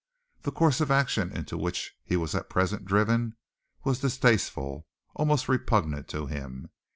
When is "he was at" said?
2.03-2.49